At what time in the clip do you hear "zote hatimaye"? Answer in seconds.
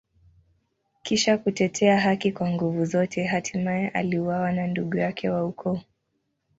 2.85-3.89